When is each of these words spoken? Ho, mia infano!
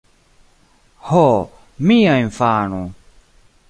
Ho, 1.11 1.21
mia 1.91 2.17
infano! 2.25 2.85